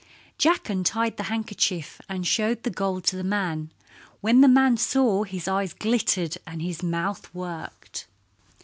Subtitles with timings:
[0.39, 3.71] Jack untied the handkerchief and showed the gold to the man.
[4.19, 8.07] When the man saw it his eyes glittered and his mouth worked.